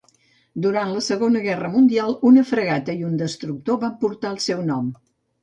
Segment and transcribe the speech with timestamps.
[0.61, 4.91] Durant la Segona Guerra Mundial una fragata i un destructor van portar el seu nom.